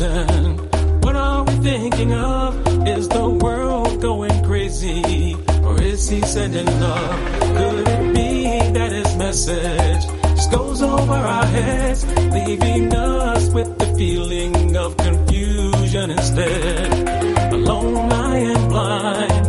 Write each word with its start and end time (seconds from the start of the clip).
certain. 0.00 0.56
What 1.02 1.14
are 1.14 1.44
we 1.44 1.52
thinking 1.70 2.12
of? 2.14 2.50
Is 2.88 3.06
the 3.08 3.28
world 3.28 4.00
going 4.00 4.36
crazy? 4.44 5.36
Or 5.62 5.74
is 5.82 6.08
he 6.08 6.22
sending 6.22 6.70
love? 6.80 7.20
Could 7.56 7.86
it 7.86 8.14
be 8.14 8.32
that 8.76 8.92
his 8.92 9.14
message 9.16 10.02
just 10.36 10.50
goes 10.50 10.80
over 10.80 11.18
our 11.36 11.44
heads, 11.44 12.00
leaving 12.36 12.94
us 12.94 13.50
with 13.50 13.70
the 13.78 13.88
feeling 13.98 14.74
of 14.74 14.96
confusion 14.96 16.10
instead? 16.12 17.52
Alone 17.52 18.10
I 18.10 18.36
am 18.54 18.68
blind, 18.70 19.39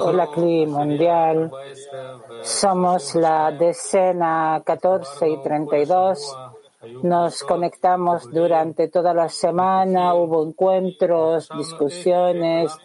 Hola, 0.00 0.26
Cli 0.28 0.66
Mundial. 0.66 1.50
Somos 2.42 3.14
la 3.14 3.52
decena 3.52 4.60
14 4.64 5.28
y 5.28 5.36
32. 5.42 6.36
Nos 7.02 7.42
conectamos 7.44 8.28
durante 8.30 8.88
toda 8.88 9.14
la 9.14 9.28
semana, 9.28 10.14
hubo 10.14 10.44
encuentros, 10.44 11.48
discusiones 11.56 12.76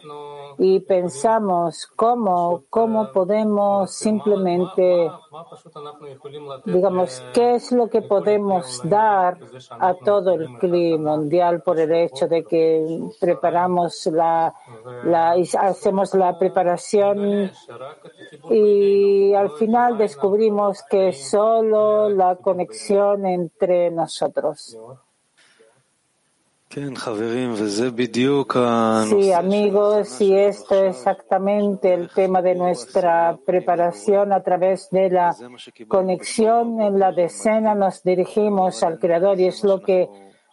y 0.58 0.80
pensamos 0.80 1.86
cómo, 1.94 2.64
cómo 2.68 3.12
podemos 3.12 3.92
simplemente, 3.92 5.08
digamos, 6.64 7.22
qué 7.32 7.54
es 7.54 7.70
lo 7.70 7.88
que 7.88 8.02
podemos 8.02 8.80
dar 8.82 9.38
a 9.70 9.94
todo 9.94 10.32
el 10.32 10.58
clima 10.58 11.16
mundial 11.16 11.62
por 11.62 11.78
el 11.78 11.92
hecho 11.92 12.26
de 12.26 12.42
que 12.42 13.00
preparamos 13.20 14.06
la, 14.06 14.52
la 15.04 15.36
hacemos 15.60 16.14
la 16.14 16.36
preparación 16.38 17.50
y 18.50 19.34
al 19.34 19.50
final 19.52 19.96
descubrimos 19.96 20.82
que 20.90 21.12
solo 21.12 22.08
la 22.08 22.34
conexión 22.36 23.26
entre 23.26 23.90
nosotros. 23.90 24.76
Sí, 29.08 29.32
amigos, 29.32 30.20
y 30.20 30.34
esto 30.34 30.74
es 30.74 30.96
exactamente 30.96 31.94
el 31.94 32.10
tema 32.10 32.42
de 32.42 32.54
nuestra 32.54 33.38
preparación 33.44 34.32
a 34.32 34.42
través 34.42 34.88
de 34.90 35.10
la 35.10 35.36
conexión 35.88 36.80
en 36.80 36.98
la 36.98 37.12
decena. 37.12 37.74
Nos 37.74 38.02
dirigimos 38.02 38.82
al 38.82 38.98
Creador 38.98 39.40
y 39.40 39.46
es 39.46 39.64
lo 39.64 39.80
que 39.80 40.08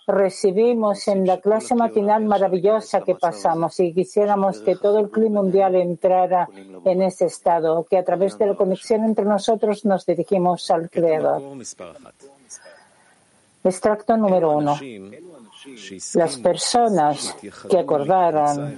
recibimos 0.08 1.08
en 1.08 1.26
la 1.26 1.40
clase 1.40 1.74
matinal 1.74 2.26
maravillosa 2.26 3.02
que 3.02 3.16
pasamos 3.16 3.80
y 3.80 3.94
quisiéramos 3.94 4.60
que 4.60 4.76
todo 4.76 5.00
el 5.00 5.10
clima 5.10 5.42
mundial 5.42 5.76
entrara 5.76 6.48
en 6.86 7.02
ese 7.02 7.26
estado, 7.26 7.86
que 7.90 7.98
a 7.98 8.04
través 8.04 8.38
de 8.38 8.48
la 8.48 8.56
conexión 8.56 9.04
entre 9.04 9.26
nosotros 9.26 9.84
nos 9.86 10.06
dirigimos 10.06 10.70
al 10.70 10.90
Creador. 10.90 11.42
Extracto 13.64 14.16
número 14.16 14.52
uno. 14.58 14.78
Las 16.14 16.38
personas 16.38 17.36
que 17.70 17.80
acordaron 17.80 18.78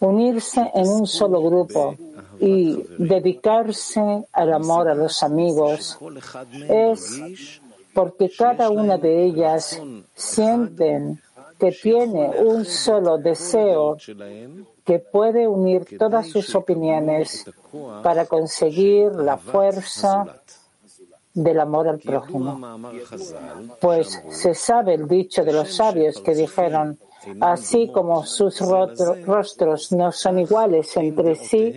unirse 0.00 0.70
en 0.74 0.88
un 0.88 1.06
solo 1.06 1.42
grupo 1.42 1.96
y 2.40 2.82
dedicarse 2.98 4.26
al 4.32 4.52
amor 4.52 4.88
a 4.88 4.94
los 4.94 5.22
amigos 5.22 5.98
es 6.68 7.60
porque 7.92 8.30
cada 8.30 8.70
una 8.70 8.98
de 8.98 9.24
ellas 9.24 9.80
sienten 10.14 11.20
que 11.58 11.70
tiene 11.70 12.30
un 12.40 12.64
solo 12.64 13.18
deseo 13.18 13.96
que 14.84 14.98
puede 14.98 15.46
unir 15.46 15.96
todas 15.98 16.28
sus 16.28 16.54
opiniones 16.54 17.44
para 18.02 18.26
conseguir 18.26 19.12
la 19.12 19.38
fuerza 19.38 20.42
del 21.34 21.60
amor 21.60 21.88
al 21.88 21.98
prójimo. 21.98 22.58
Pues 23.80 24.22
se 24.30 24.54
sabe 24.54 24.94
el 24.94 25.08
dicho 25.08 25.44
de 25.44 25.52
los 25.52 25.74
sabios 25.74 26.20
que 26.20 26.34
dijeron, 26.34 26.98
así 27.40 27.90
como 27.92 28.24
sus 28.24 28.60
rostro- 28.60 29.16
rostros 29.24 29.92
no 29.92 30.12
son 30.12 30.38
iguales 30.38 30.96
entre 30.96 31.34
sí, 31.34 31.72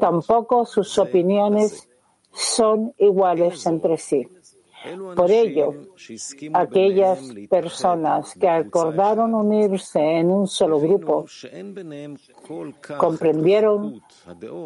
tampoco 0.00 0.66
sus 0.66 0.98
opiniones 0.98 1.88
son 2.32 2.92
iguales 2.98 3.64
entre 3.66 3.96
sí. 3.96 4.28
Por 5.16 5.30
ello, 5.30 5.74
aquellas 6.52 7.18
personas 7.48 8.34
que 8.34 8.48
acordaron 8.48 9.34
unirse 9.34 9.98
en 10.00 10.30
un 10.30 10.46
solo 10.46 10.78
grupo 10.78 11.24
comprendieron 12.98 14.02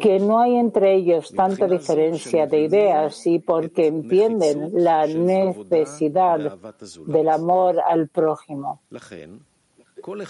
que 0.01 0.19
no 0.19 0.39
hay 0.39 0.57
entre 0.57 0.95
ellos 0.95 1.31
tanta 1.31 1.67
diferencia 1.67 2.47
de 2.47 2.61
ideas 2.63 3.25
y 3.27 3.39
porque 3.39 3.87
entienden 3.87 4.71
la 4.73 5.07
necesidad 5.07 6.57
del 7.07 7.29
amor 7.29 7.79
al 7.79 8.09
prójimo. 8.09 8.81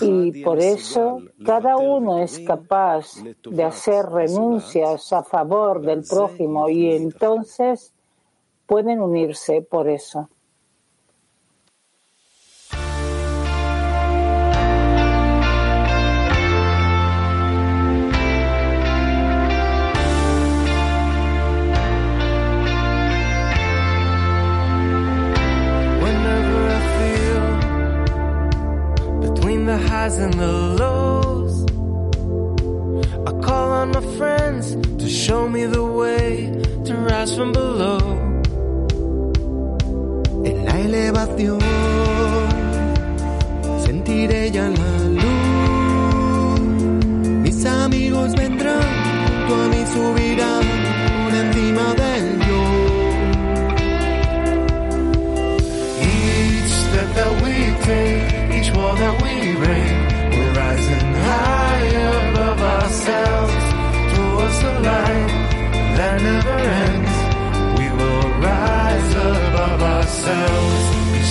Y 0.01 0.44
por 0.44 0.59
eso 0.59 1.21
cada 1.44 1.77
uno 1.77 2.19
es 2.19 2.39
capaz 2.39 3.24
de 3.44 3.63
hacer 3.63 4.06
renuncias 4.06 5.13
a 5.13 5.24
favor 5.24 5.81
del 5.81 6.03
prójimo 6.03 6.69
y 6.69 6.92
entonces 6.92 7.94
pueden 8.69 9.01
unirse 9.01 9.63
por 9.63 9.89
eso. 9.89 10.30
And 30.12 30.33
the 30.33 30.51
lows, 30.80 31.66
I 33.27 33.31
call 33.45 33.71
on 33.71 33.92
my 33.92 34.01
friends 34.18 34.75
to 34.98 35.07
show 35.07 35.48
me 35.48 35.66
the 35.66 35.86
way 35.86 36.51
to 36.86 36.95
rise 36.95 37.36
from 37.36 37.51
below. 37.51 38.28
En 41.19 41.27
la 41.27 41.69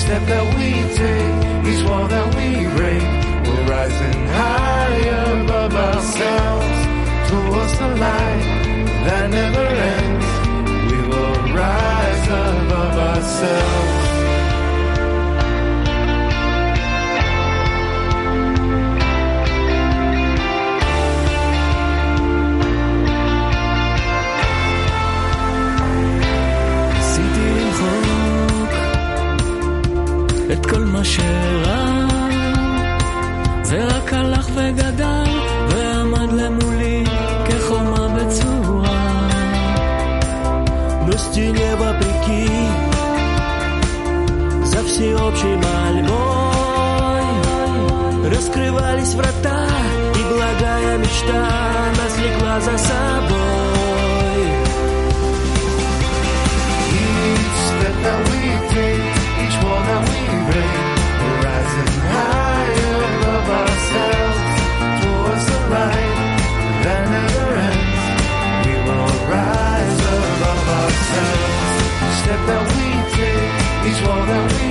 step 0.09 0.27
that 0.27 0.47
we 0.57 0.71
take, 0.97 1.69
each 1.71 1.85
wall 1.87 2.09
that 2.09 2.29
we 2.37 2.49
break, 2.77 3.03
we're 3.47 3.67
rising 3.69 4.21
higher 4.41 5.43
above 5.43 5.75
ourselves 5.75 6.79
towards 7.29 7.75
the 7.79 7.91
light 8.07 8.45
that 9.05 9.25
never 9.29 9.67
ends. 9.93 10.29
We 10.91 10.99
will 11.11 11.55
rise 11.55 12.27
above 12.27 12.97
ourselves. 13.11 13.88
כל 30.70 30.86
מה 30.86 31.04
שרע 31.04 32.08
זה 33.64 33.86
רק 33.86 34.14
הלך 34.14 34.48
וגדל 34.56 35.30
ועמד 35.70 36.34
למולי 36.34 37.04
כחומה 37.46 38.08
בצורה 38.08 39.04
На 41.14 41.20
стене 41.20 41.76
вопреки 41.82 42.48
За 44.72 44.80
всеобщей 44.90 45.56
мольбой 45.64 47.26
Раскрывались 48.34 49.14
врата 49.14 49.68
И 50.20 50.22
благая 50.32 50.98
мечта 50.98 51.44
Нас 51.98 52.14
влекла 52.18 52.56
за 52.62 52.78
собой 52.78 53.37
Sorry. 74.39 74.68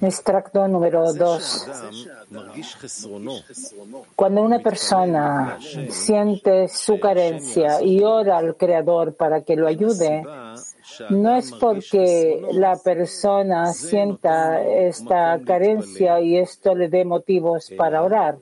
Extracto 0.00 0.66
número 0.68 1.12
2. 1.12 1.68
Cuando 4.16 4.42
una 4.42 4.60
persona 4.60 5.58
siente 5.90 6.68
su 6.68 6.98
carencia 6.98 7.82
y 7.82 8.02
ora 8.02 8.38
al 8.38 8.56
Creador 8.56 9.14
para 9.14 9.42
que 9.42 9.56
lo 9.56 9.66
ayude, 9.66 10.22
no 11.10 11.36
es 11.36 11.52
porque 11.52 12.40
la 12.52 12.76
persona 12.76 13.72
sienta 13.72 14.62
esta 14.62 15.38
carencia 15.44 16.20
y 16.20 16.38
esto 16.38 16.74
le 16.74 16.88
dé 16.88 17.04
motivos 17.04 17.70
para 17.76 18.02
orar. 18.02 18.38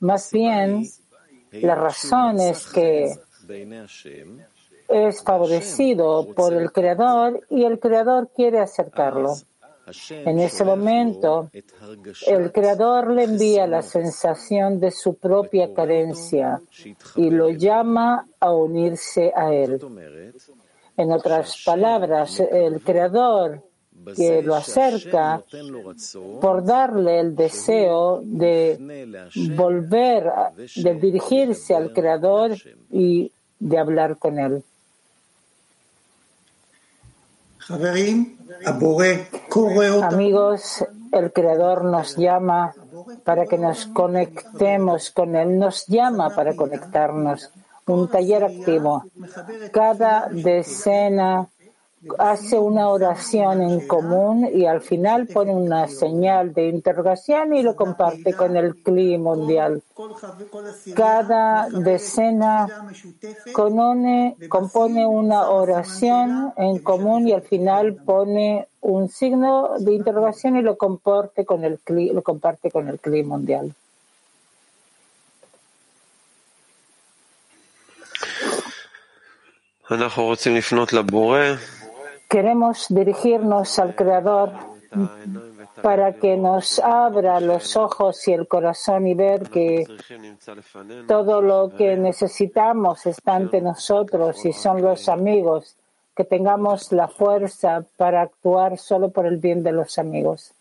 Más 0.00 0.32
bien, 0.32 0.86
la 1.52 1.74
razón 1.74 2.40
es 2.40 2.66
que 2.66 3.14
es 4.88 5.22
favorecido 5.22 6.26
por 6.34 6.54
el 6.54 6.72
Creador 6.72 7.40
y 7.50 7.64
el 7.64 7.78
Creador 7.78 8.30
quiere 8.34 8.60
acercarlo. 8.60 9.34
En 10.10 10.40
ese 10.40 10.64
momento, 10.64 11.48
el 12.26 12.50
Creador 12.50 13.12
le 13.12 13.24
envía 13.24 13.68
la 13.68 13.82
sensación 13.82 14.80
de 14.80 14.90
su 14.90 15.14
propia 15.14 15.72
carencia 15.72 16.60
y 17.14 17.30
lo 17.30 17.50
llama 17.50 18.26
a 18.40 18.52
unirse 18.52 19.32
a 19.34 19.52
Él. 19.52 19.80
En 20.96 21.12
otras 21.12 21.62
palabras, 21.64 22.40
el 22.40 22.80
Creador 22.82 23.62
que 24.14 24.42
lo 24.42 24.54
acerca 24.54 25.42
por 26.40 26.64
darle 26.64 27.20
el 27.20 27.34
deseo 27.34 28.20
de 28.22 28.76
volver, 29.56 30.30
de 30.76 30.94
dirigirse 30.94 31.74
al 31.74 31.92
Creador 31.92 32.56
y 32.90 33.32
de 33.58 33.78
hablar 33.78 34.18
con 34.18 34.38
Él. 34.38 34.62
Amigos, 40.02 40.84
el 41.12 41.32
Creador 41.32 41.84
nos 41.84 42.16
llama 42.16 42.74
para 43.24 43.46
que 43.46 43.58
nos 43.58 43.86
conectemos 43.86 45.10
con 45.10 45.34
Él, 45.34 45.58
nos 45.58 45.86
llama 45.86 46.30
para 46.30 46.54
conectarnos. 46.54 47.50
Un 47.86 48.08
taller 48.08 48.44
activo. 48.44 49.04
Cada 49.72 50.28
decena 50.30 51.48
hace 52.18 52.58
una 52.58 52.88
oración 52.88 53.62
en 53.62 53.86
común 53.86 54.48
y 54.52 54.66
al 54.66 54.80
final 54.80 55.26
pone 55.26 55.54
una 55.54 55.88
señal 55.88 56.52
de 56.52 56.68
interrogación 56.68 57.54
y 57.54 57.62
lo 57.62 57.76
comparte 57.76 58.34
con 58.34 58.56
el 58.56 58.76
clima 58.76 59.34
mundial. 59.34 59.82
Cada 60.94 61.68
decena 61.70 62.66
compone, 63.52 64.36
compone 64.48 65.06
una 65.06 65.48
oración 65.48 66.52
en 66.56 66.78
común 66.80 67.28
y 67.28 67.32
al 67.32 67.42
final 67.42 67.94
pone 67.94 68.68
un 68.80 69.08
signo 69.08 69.78
de 69.78 69.94
interrogación 69.94 70.56
y 70.56 70.62
lo 70.62 70.76
comparte 70.76 71.44
con 71.44 71.64
el, 71.64 71.80
lo 71.86 72.22
comparte 72.22 72.70
con 72.70 72.88
el 72.88 72.98
clima 72.98 73.36
mundial. 73.36 73.74
Queremos 82.28 82.86
dirigirnos 82.88 83.78
al 83.78 83.94
Creador 83.94 84.52
para 85.82 86.14
que 86.14 86.36
nos 86.36 86.78
abra 86.78 87.40
los 87.40 87.76
ojos 87.76 88.26
y 88.28 88.32
el 88.32 88.48
corazón 88.48 89.06
y 89.06 89.14
ver 89.14 89.50
que 89.50 89.84
todo 91.06 91.42
lo 91.42 91.76
que 91.76 91.96
necesitamos 91.96 93.06
está 93.06 93.34
ante 93.34 93.60
nosotros 93.60 94.44
y 94.44 94.52
son 94.52 94.82
los 94.82 95.08
amigos, 95.08 95.76
que 96.16 96.24
tengamos 96.24 96.92
la 96.92 97.08
fuerza 97.08 97.84
para 97.96 98.22
actuar 98.22 98.78
solo 98.78 99.10
por 99.10 99.26
el 99.26 99.36
bien 99.36 99.62
de 99.62 99.72
los 99.72 99.98
amigos. 99.98 100.52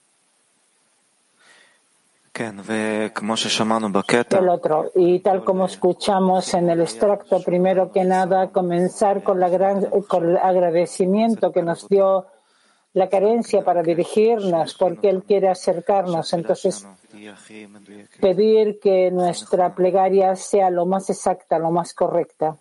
El 4.40 4.50
otro, 4.50 4.92
y 4.94 5.20
tal 5.20 5.46
como 5.46 5.68
escuchamos 5.68 6.54
en 6.54 6.70
el 6.70 6.82
extracto, 6.82 7.42
primero 7.42 7.94
que 7.94 8.04
nada, 8.04 8.50
comenzar 8.50 9.24
con, 9.24 9.40
la 9.40 9.48
gran, 9.48 9.86
con 10.08 10.32
el 10.32 10.38
agradecimiento 10.38 11.54
que 11.54 11.62
nos 11.62 11.88
dio 11.88 12.26
la 12.92 13.08
carencia 13.08 13.64
para 13.64 13.82
dirigirnos, 13.84 14.74
porque 14.74 15.10
Él 15.10 15.24
quiere 15.24 15.48
acercarnos. 15.48 16.34
Entonces, 16.34 16.86
pedir 18.20 18.80
que 18.82 19.12
nuestra 19.12 19.74
plegaria 19.74 20.36
sea 20.36 20.70
lo 20.70 20.86
más 20.86 21.10
exacta, 21.10 21.58
lo 21.58 21.72
más 21.72 21.94
correcta. 21.94 22.58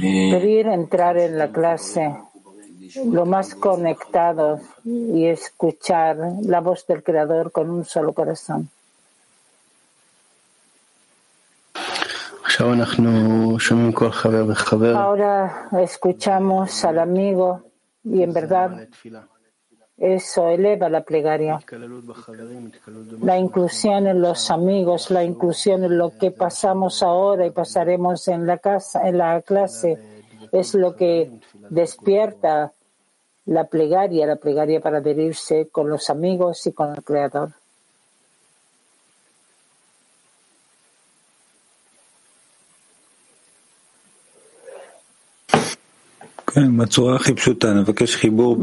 Pedir 0.00 0.68
entrar 0.68 1.18
en 1.18 1.36
la 1.36 1.50
clase 1.50 2.14
lo 3.04 3.26
más 3.26 3.54
conectados 3.54 4.60
y 4.84 5.26
escuchar 5.26 6.16
la 6.42 6.60
voz 6.60 6.86
del 6.86 7.02
Creador 7.02 7.52
con 7.52 7.70
un 7.70 7.84
solo 7.84 8.12
corazón. 8.12 8.68
Ahora 14.96 15.68
escuchamos 15.80 16.84
al 16.84 16.98
amigo 16.98 17.62
y 18.04 18.22
en 18.22 18.32
verdad 18.32 18.88
eso 19.96 20.48
eleva 20.48 20.88
la 20.88 21.02
plegaria. 21.02 21.58
La 23.22 23.38
inclusión 23.38 24.06
en 24.06 24.20
los 24.20 24.50
amigos, 24.50 25.10
la 25.10 25.24
inclusión 25.24 25.84
en 25.84 25.98
lo 25.98 26.16
que 26.18 26.30
pasamos 26.30 27.02
ahora 27.02 27.46
y 27.46 27.50
pasaremos 27.50 28.28
en 28.28 28.46
la 28.46 28.58
casa, 28.58 29.08
en 29.08 29.18
la 29.18 29.40
clase, 29.42 30.13
es 30.54 30.74
lo 30.74 30.94
que 30.94 31.30
despierta 31.68 32.72
la 33.46 33.64
plegaria, 33.64 34.24
la 34.26 34.36
plegaria 34.36 34.80
para 34.80 34.98
adherirse 34.98 35.68
con 35.70 35.88
los 35.88 36.10
amigos 36.10 36.64
y 36.66 36.72
con 36.72 36.94
el 36.94 37.02
Creador. 37.02 37.50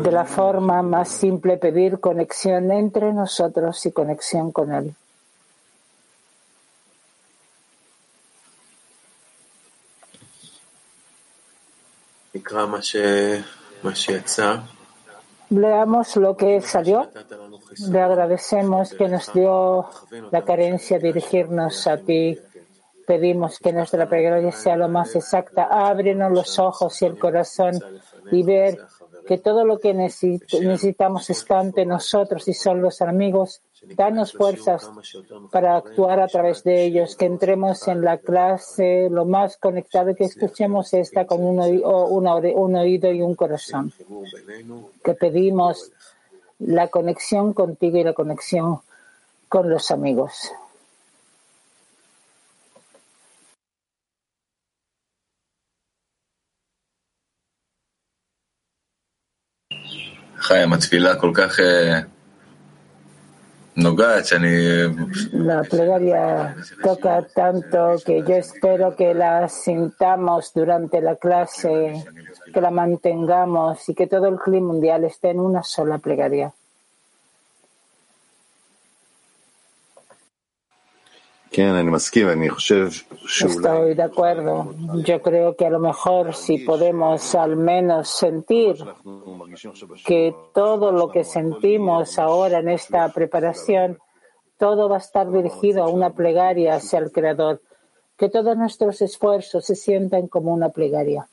De 0.06 0.12
la 0.14 0.24
forma 0.24 0.82
más 0.82 1.10
simple 1.10 1.58
pedir 1.58 2.00
conexión 2.00 2.72
entre 2.72 3.12
nosotros 3.12 3.86
y 3.86 3.92
conexión 3.92 4.54
con 4.54 4.74
Él. 4.74 4.96
Leamos 15.50 16.16
lo 16.16 16.38
que 16.38 16.62
salió. 16.62 17.10
Le 17.90 18.02
agradecemos 18.02 18.94
que 18.94 19.10
nos 19.10 19.34
dio 19.34 19.86
la 20.32 20.44
carencia 20.44 20.98
de 20.98 21.08
dirigirnos 21.08 21.88
a 21.88 21.98
ti. 21.98 22.40
Pedimos 23.06 23.60
que 23.60 23.74
nuestra 23.74 24.08
plegaria 24.08 24.52
sea 24.52 24.78
lo 24.78 24.88
más 24.88 25.14
exacta. 25.16 25.64
Ábrenos 25.64 26.32
los 26.32 26.58
ojos 26.58 27.02
y 27.02 27.06
el 27.06 27.20
corazón 27.20 27.78
y 28.32 28.44
ver 28.44 28.80
que 29.28 29.40
todo 29.40 29.66
lo 29.66 29.80
que 29.80 29.94
necesitamos 29.94 31.30
está 31.30 31.60
ante 31.60 31.86
nosotros 31.86 32.48
y 32.48 32.54
son 32.54 32.82
los 32.82 33.02
amigos. 33.02 33.62
Danos 33.82 34.34
fuerzas 34.34 34.90
para 35.52 35.76
actuar 35.76 36.20
a 36.20 36.28
través 36.28 36.64
de 36.64 36.84
ellos, 36.86 37.16
que 37.16 37.26
entremos 37.26 37.88
en 37.88 38.02
la 38.02 38.20
clase 38.20 39.10
lo 39.10 39.26
más 39.26 39.58
conectado, 39.58 40.16
que 40.16 40.26
escuchemos 40.26 40.94
esta 40.94 41.26
con 41.26 41.44
un 41.44 41.60
oído, 41.60 42.06
un 42.06 42.76
oído 42.76 43.12
y 43.12 43.22
un 43.22 43.34
corazón. 43.34 43.92
Que 45.04 45.16
pedimos 45.16 45.92
la 46.60 46.90
conexión 46.90 47.54
contigo 47.54 47.98
y 47.98 48.04
la 48.04 48.14
conexión 48.14 48.82
con 49.50 49.70
los 49.70 49.90
amigos. 49.90 50.52
La 63.76 65.64
plegaria 65.64 66.56
toca 66.84 67.26
tanto 67.34 67.96
que 68.06 68.22
yo 68.22 68.36
espero 68.36 68.96
que 68.96 69.14
la 69.14 69.48
sintamos 69.48 70.52
durante 70.54 71.02
la 71.02 71.16
clase, 71.16 72.04
que 72.54 72.62
la 72.62 72.70
mantengamos 72.70 73.88
y 73.88 73.96
que 73.96 74.08
todo 74.08 74.28
el 74.28 74.38
clima 74.40 74.74
mundial 74.74 75.06
esté 75.06 75.30
en 75.30 75.40
una 75.40 75.64
sola 75.64 76.00
plegaria. 76.00 76.54
Estoy 83.26 83.94
de 83.94 84.04
acuerdo. 84.04 84.74
Yo 85.04 85.22
creo 85.22 85.56
que 85.58 85.66
a 85.66 85.70
lo 85.70 85.80
mejor 85.80 86.34
si 86.34 86.60
podemos 86.60 87.36
al 87.36 87.58
menos 87.58 88.08
sentir 88.10 88.78
que 90.06 90.34
todo 90.54 90.94
lo 90.94 91.10
que 91.12 91.26
sentimos 91.26 92.18
ahora 92.18 92.60
en 92.60 92.70
esta 92.70 93.10
preparación, 93.10 94.00
todo 94.58 94.88
va 94.88 94.96
a 94.96 95.00
estar 95.00 95.30
dirigido 95.30 95.84
a 95.84 95.90
una 95.90 96.12
plegaria 96.12 96.76
hacia 96.76 97.00
el 97.00 97.12
Creador. 97.12 97.62
Que 98.18 98.30
todos 98.30 98.56
nuestros 98.56 99.02
esfuerzos 99.02 99.66
se 99.66 99.76
sientan 99.76 100.28
como 100.28 100.54
una 100.54 100.70
plegaria. 100.70 101.28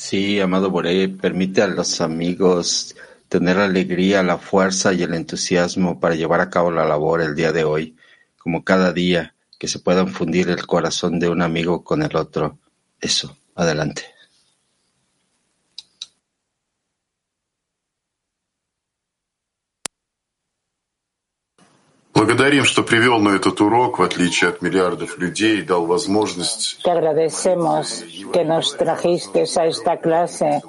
Sí, 0.00 0.40
amado 0.40 0.70
Boré, 0.70 1.10
permite 1.10 1.60
a 1.60 1.66
los 1.66 2.00
amigos 2.00 2.96
tener 3.28 3.58
la 3.58 3.66
alegría, 3.66 4.22
la 4.22 4.38
fuerza 4.38 4.94
y 4.94 5.02
el 5.02 5.12
entusiasmo 5.12 6.00
para 6.00 6.14
llevar 6.14 6.40
a 6.40 6.48
cabo 6.48 6.70
la 6.70 6.86
labor 6.86 7.20
el 7.20 7.34
día 7.34 7.52
de 7.52 7.64
hoy, 7.64 7.96
como 8.38 8.64
cada 8.64 8.94
día, 8.94 9.34
que 9.58 9.68
se 9.68 9.78
pueda 9.78 10.06
fundir 10.06 10.48
el 10.48 10.66
corazón 10.66 11.20
de 11.20 11.28
un 11.28 11.42
amigo 11.42 11.84
con 11.84 12.02
el 12.02 12.16
otro. 12.16 12.58
Eso, 12.98 13.36
adelante. 13.54 14.06
Благодарим, 22.19 22.63
что 22.63 22.81
привел 22.81 23.19
на 23.19 23.35
этот 23.35 23.59
урок, 23.59 23.99
в 23.99 24.01
отличие 24.01 24.49
от 24.49 24.61
миллиардов 24.61 25.17
людей, 25.17 25.61
дал 25.61 25.85
возможность... 25.85 26.79
Te 26.81 26.89
agradecemos 26.89 28.05
que 28.31 28.45
nos 28.45 28.77
trajiste 28.77 29.43
a 29.57 29.65
esta 29.65 29.97
clase 29.97 30.61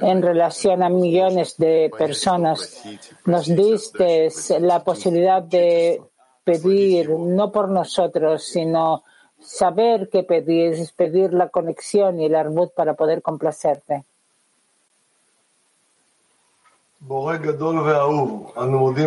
en 0.00 0.22
relación 0.22 0.84
a 0.84 0.88
millones 0.88 1.56
de 1.58 1.90
personas. 1.98 2.84
Nos 3.24 3.46
diste 3.46 4.28
la 4.60 4.84
posibilidad 4.84 5.42
de 5.42 6.00
pedir, 6.44 7.10
no 7.10 7.50
por 7.50 7.68
nosotros, 7.68 8.44
sino 8.44 9.02
saber 9.40 10.08
qué 10.10 10.22
pedir, 10.22 10.76
pedir 10.96 11.32
la 11.32 11.48
conexión 11.48 12.20
y 12.20 12.26
el 12.26 12.36
arbut 12.36 12.72
para 12.74 12.94
poder 12.94 13.22
complacerte. 13.22 14.04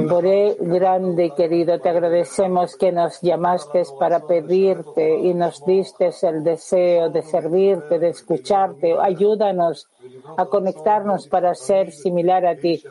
Boré 0.09 0.57
grande 0.59 1.27
y 1.27 1.31
querido, 1.31 1.79
te 1.79 1.89
agradecemos 1.89 2.77
que 2.77 2.91
nos 2.91 3.21
llamaste 3.21 3.85
para 4.01 4.27
pedirte 4.27 5.17
y 5.17 5.33
nos 5.33 5.65
diste 5.65 6.11
el 6.23 6.43
deseo 6.43 7.09
de 7.11 7.23
servirte, 7.23 8.01
de 8.01 8.09
escucharte. 8.09 8.97
Ayúdanos 9.01 9.89
a 10.37 10.47
conectarnos 10.47 11.29
para 11.29 11.55
ser 11.55 11.93
similar 11.93 12.45
a 12.47 12.57
ti 12.57 12.83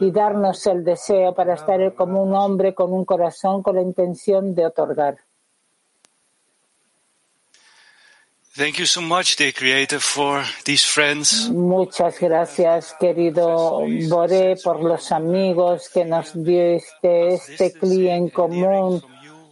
y 0.00 0.10
darnos 0.10 0.66
el 0.66 0.82
deseo 0.82 1.32
para 1.32 1.54
estar 1.54 1.94
como 1.94 2.20
un 2.20 2.34
hombre 2.34 2.74
con 2.74 2.92
un 2.92 3.04
corazón 3.04 3.62
con 3.62 3.76
la 3.76 3.82
intención 3.82 4.56
de 4.56 4.66
otorgar. 4.66 5.29
Thank 8.52 8.80
you 8.80 8.86
so 8.86 9.00
much, 9.00 9.36
dear 9.36 9.52
Creator, 9.52 10.00
for 10.00 10.42
these 10.64 10.84
friends. 10.84 11.48
Muchas 11.50 12.18
gracias, 12.18 12.96
querido 12.98 13.86
Boré, 14.08 14.56
por 14.56 14.82
los 14.82 15.12
amigos 15.12 15.88
que 15.88 16.04
nos 16.04 16.32
diste 16.34 17.34
este 17.34 17.72
en 17.82 18.28
común, 18.30 19.00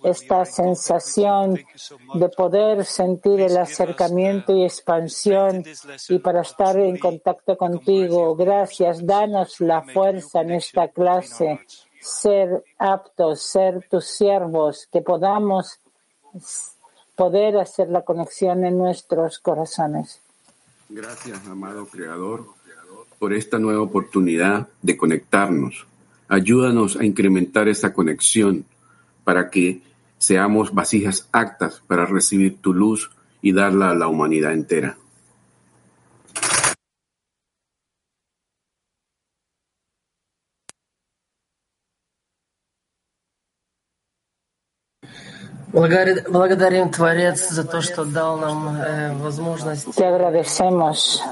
esta 0.03 0.45
sensación 0.45 1.65
de 2.15 2.29
poder 2.29 2.85
sentir 2.85 3.41
el 3.41 3.57
acercamiento 3.57 4.57
y 4.57 4.65
expansión 4.65 5.63
y 6.09 6.19
para 6.19 6.41
estar 6.41 6.77
en 6.77 6.99
contacto 6.99 7.57
contigo. 7.57 8.35
Gracias, 8.35 9.07
danos 9.07 9.61
la 9.61 9.83
fuerza 9.83 10.41
en 10.41 10.51
esta 10.51 10.89
clase, 10.89 11.61
ser 12.01 12.65
aptos, 12.77 13.43
ser 13.43 13.87
tus 13.89 14.07
siervos, 14.07 14.89
que 14.91 15.03
podamos 15.03 15.79
poder 17.19 17.57
hacer 17.59 17.89
la 17.89 18.03
conexión 18.03 18.65
en 18.65 18.79
nuestros 18.79 19.41
corazones. 19.41 20.21
Gracias, 20.89 21.45
amado 21.49 21.85
Creador, 21.87 22.47
por 23.19 23.35
esta 23.35 23.59
nueva 23.59 23.83
oportunidad 23.83 24.69
de 24.83 24.97
conectarnos. 24.97 25.89
Ayúdanos 26.29 26.97
a 26.97 27.05
incrementar 27.05 27.67
esta 27.67 27.93
conexión 27.93 28.65
para 29.25 29.51
que 29.51 29.83
seamos 30.19 30.73
vasijas 30.73 31.29
actas 31.33 31.83
para 31.89 32.07
recibir 32.07 32.63
tu 32.63 32.73
luz 32.73 33.11
y 33.43 33.53
darla 33.53 33.91
a 33.91 33.97
la 33.97 34.07
humanidad 34.07 34.53
entera. 34.53 34.97
Благодарим 45.78 46.92
Творец 46.92 47.50
за 47.50 47.64
то, 47.64 47.82
что 47.82 48.06
дал 48.06 48.38
нам 48.38 48.78
э, 48.78 49.14
возможность. 49.18 49.96
Te 49.96 50.06
agradecemos 50.06 51.24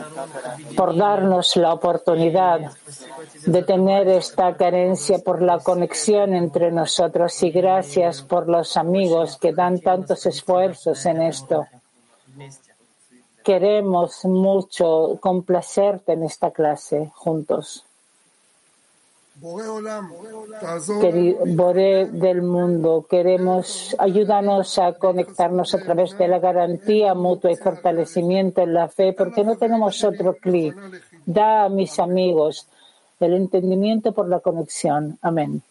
por 0.75 0.95
darnos 0.95 1.55
la 1.57 1.73
oportunidad 1.73 2.71
de 3.45 3.61
tener 3.61 4.07
esta 4.07 4.55
carencia 4.55 5.19
por 5.19 5.43
la 5.43 5.59
conexión 5.59 6.33
entre 6.33 6.71
nosotros 6.71 7.41
y 7.43 7.51
gracias 7.51 8.23
por 8.23 8.49
los 8.49 8.77
amigos 8.77 9.37
que 9.37 9.53
dan 9.53 9.79
tantos 9.79 10.25
esfuerzos 10.25 11.05
en 11.05 11.21
esto. 11.21 11.67
Queremos 13.43 14.25
mucho 14.25 15.19
complacerte 15.19 16.13
en 16.13 16.23
esta 16.23 16.49
clase 16.49 17.11
juntos. 17.13 17.84
Querido 21.00 21.38
Boré 21.44 22.06
del 22.06 22.40
mundo, 22.40 23.06
queremos 23.08 23.94
ayudarnos 23.98 24.78
a 24.78 24.94
conectarnos 24.94 25.74
a 25.74 25.78
través 25.78 26.16
de 26.16 26.26
la 26.26 26.38
garantía 26.38 27.12
mutua 27.14 27.52
y 27.52 27.56
fortalecimiento 27.56 28.62
en 28.62 28.72
la 28.72 28.88
fe, 28.88 29.12
porque 29.12 29.44
no 29.44 29.56
tenemos 29.56 30.02
otro 30.04 30.34
clic. 30.36 30.74
Da 31.26 31.64
a 31.64 31.68
mis 31.68 31.98
amigos 31.98 32.66
el 33.20 33.34
entendimiento 33.34 34.12
por 34.12 34.26
la 34.26 34.40
conexión. 34.40 35.18
Amén. 35.20 35.62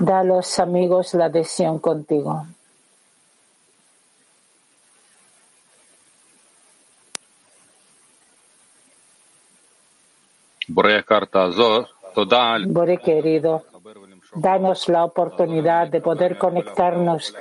Da 0.00 0.20
a 0.20 0.24
los 0.24 0.58
amigos 0.60 1.14
la 1.14 1.24
adhesión 1.24 1.80
contigo. 1.80 2.46
Boré 12.66 12.98
querido, 12.98 13.62
danos 14.34 14.88
la 14.88 15.04
oportunidad 15.04 15.88
de 15.88 16.00
poder 16.00 16.36
conectarnos 16.36 17.34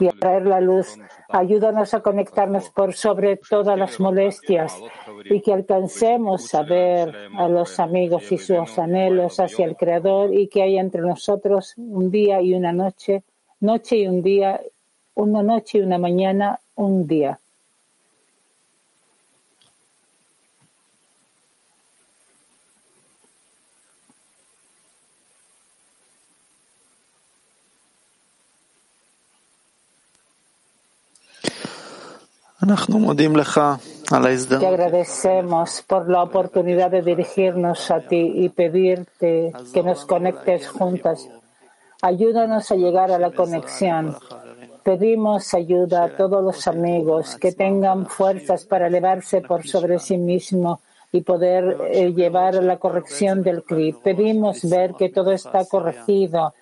y 0.00 0.08
atraer 0.08 0.46
la 0.46 0.60
luz. 0.60 0.98
Ayúdanos 1.28 1.94
a 1.94 2.00
conectarnos 2.00 2.70
por 2.70 2.94
sobre 2.94 3.36
todas 3.36 3.78
las 3.78 4.00
molestias 4.00 4.76
y 5.24 5.40
que 5.40 5.52
alcancemos 5.52 6.52
a 6.52 6.62
ver 6.62 7.14
a 7.38 7.48
los 7.48 7.78
amigos 7.78 8.32
y 8.32 8.38
sus 8.38 8.76
anhelos 8.78 9.38
hacia 9.38 9.66
el 9.66 9.76
Creador 9.76 10.34
y 10.34 10.48
que 10.48 10.62
haya 10.62 10.80
entre 10.80 11.02
nosotros 11.02 11.74
un 11.76 12.10
día 12.10 12.42
y 12.42 12.54
una 12.54 12.72
noche, 12.72 13.22
noche 13.60 13.98
y 13.98 14.08
un 14.08 14.20
día, 14.22 14.60
una 15.14 15.44
noche 15.44 15.78
y 15.78 15.82
una 15.82 15.98
mañana, 15.98 16.58
un 16.74 17.06
día. 17.06 17.38
Te 34.58 34.66
agradecemos 34.66 35.82
por 35.86 36.10
la 36.10 36.22
oportunidad 36.22 36.90
de 36.90 37.02
dirigirnos 37.02 37.90
a 37.90 38.00
ti 38.00 38.32
y 38.36 38.48
pedirte 38.48 39.52
que 39.72 39.82
nos 39.82 40.04
conectes 40.04 40.68
juntas. 40.68 41.28
Ayúdanos 42.02 42.70
a 42.70 42.76
llegar 42.76 43.10
a 43.10 43.18
la 43.18 43.30
conexión. 43.30 44.16
Pedimos 44.82 45.52
ayuda 45.54 46.04
a 46.04 46.16
todos 46.16 46.42
los 46.42 46.66
amigos 46.66 47.36
que 47.36 47.52
tengan 47.52 48.06
fuerzas 48.06 48.64
para 48.64 48.86
elevarse 48.86 49.42
por 49.42 49.66
sobre 49.66 49.98
sí 49.98 50.16
mismo 50.16 50.80
y 51.12 51.20
poder 51.22 51.76
eh, 51.90 52.12
llevar 52.12 52.54
la 52.54 52.78
corrección 52.78 53.42
del 53.42 53.62
clip. 53.62 53.96
Pedimos 54.02 54.68
ver 54.68 54.94
que 54.94 55.10
todo 55.10 55.32
está 55.32 55.64
corregido 55.66 56.54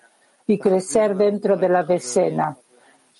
y 0.45 0.57
crecer 0.57 1.15
dentro 1.15 1.55
de 1.55 1.69
la 1.69 1.83
decena. 1.83 2.57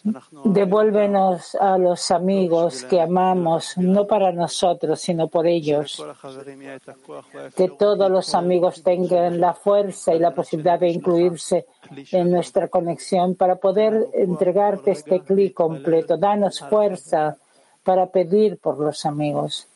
Devuélvenos 0.02 1.56
a 1.56 1.78
los 1.78 2.10
amigos 2.12 2.84
que 2.84 3.02
amamos, 3.02 3.78
no 3.78 4.08
para 4.08 4.32
nosotros, 4.32 5.00
sino 5.02 5.28
por 5.28 5.46
ellos. 5.46 6.04
Que 7.56 7.70
todos 7.70 8.10
los 8.10 8.34
amigos 8.34 8.82
tengan 8.82 9.40
la 9.40 9.54
fuerza 9.54 10.14
y 10.14 10.20
la 10.20 10.34
posibilidad 10.34 10.80
de 10.80 10.90
incluirse 10.90 11.66
en 12.12 12.32
nuestra 12.32 12.70
conexión 12.70 13.36
para 13.36 13.58
poder 13.58 14.08
entregarte 14.14 14.92
este 14.92 15.22
clic 15.22 15.54
completo. 15.54 16.18
Danos 16.18 16.60
fuerza 16.60 17.38
para 17.84 18.08
pedir 18.08 18.58
por 18.58 18.80
los 18.80 19.06
amigos. 19.06 19.68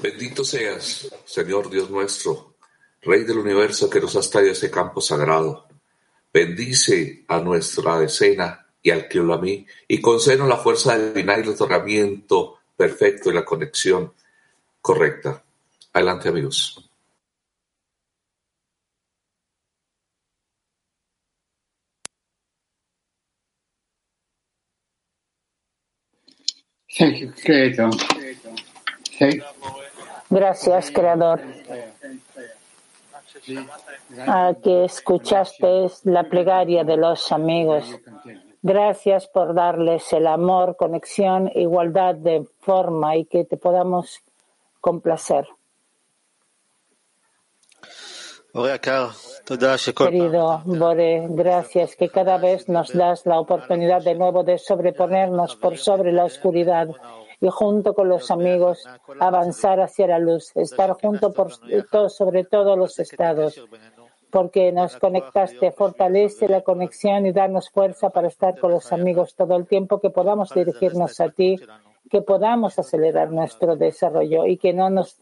Bendito 0.00 0.44
seas, 0.44 1.08
Señor 1.24 1.68
Dios 1.68 1.90
nuestro, 1.90 2.54
Rey 3.02 3.24
del 3.24 3.38
universo 3.38 3.88
que 3.90 4.00
nos 4.00 4.14
has 4.16 4.30
traído 4.30 4.52
ese 4.52 4.70
campo 4.70 5.00
sagrado. 5.00 5.67
Bendice 6.32 7.24
a 7.28 7.40
nuestra 7.40 7.98
decena 7.98 8.66
y 8.82 8.90
al 8.90 9.08
que 9.08 9.18
a 9.18 9.38
mí, 9.38 9.66
y 9.86 10.00
concédenos 10.00 10.48
la 10.48 10.56
fuerza 10.56 10.96
divina 10.98 11.36
y 11.36 11.42
el 11.42 11.48
otorgamiento 11.48 12.58
perfecto 12.76 13.30
y 13.30 13.34
la 13.34 13.44
conexión 13.44 14.12
correcta. 14.80 15.42
Adelante, 15.92 16.28
amigos. 16.28 16.88
Gracias, 30.30 30.90
Creador, 30.90 31.40
a 34.26 34.54
que 34.62 34.84
escuchaste 34.84 35.86
la 36.04 36.24
plegaria 36.24 36.84
de 36.84 36.96
los 36.96 37.30
amigos. 37.32 37.84
Gracias 38.62 39.28
por 39.28 39.54
darles 39.54 40.12
el 40.12 40.26
amor, 40.26 40.76
conexión, 40.76 41.50
igualdad 41.54 42.14
de 42.16 42.46
forma 42.60 43.16
y 43.16 43.24
que 43.24 43.44
te 43.44 43.56
podamos 43.56 44.20
complacer. 44.80 45.46
Querido 49.96 50.62
Bore, 50.64 51.26
gracias 51.30 51.96
que 51.96 52.08
cada 52.08 52.38
vez 52.38 52.68
nos 52.68 52.92
das 52.92 53.24
la 53.24 53.38
oportunidad 53.38 54.02
de 54.02 54.14
nuevo 54.14 54.42
de 54.42 54.58
sobreponernos 54.58 55.54
por 55.56 55.78
sobre 55.78 56.12
la 56.12 56.24
oscuridad 56.24 56.88
y 57.40 57.48
junto 57.48 57.94
con 57.94 58.08
los 58.08 58.30
amigos 58.30 58.84
avanzar 59.20 59.80
hacia 59.80 60.06
la 60.06 60.18
luz, 60.18 60.52
estar 60.56 60.92
junto 60.92 61.32
por 61.32 61.52
todo, 61.90 62.08
sobre 62.08 62.44
todos 62.44 62.76
los 62.76 62.98
estados, 62.98 63.62
porque 64.30 64.72
nos 64.72 64.96
conectaste, 64.96 65.72
fortalece 65.72 66.48
la 66.48 66.62
conexión 66.62 67.26
y 67.26 67.32
darnos 67.32 67.70
fuerza 67.70 68.10
para 68.10 68.28
estar 68.28 68.58
con 68.58 68.72
los 68.72 68.92
amigos 68.92 69.34
todo 69.34 69.56
el 69.56 69.66
tiempo 69.66 70.00
que 70.00 70.10
podamos 70.10 70.50
dirigirnos 70.54 71.20
a 71.20 71.30
ti 71.30 71.58
que 72.08 72.22
podamos 72.22 72.78
acelerar 72.78 73.30
nuestro 73.30 73.76
desarrollo 73.76 74.46
y 74.46 74.56
que 74.56 74.72
no 74.72 74.90
nos 74.90 75.20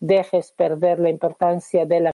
dejes 0.00 0.52
perder 0.52 0.98
la 0.98 1.10
importancia 1.10 1.86
de 1.86 2.00
la 2.00 2.10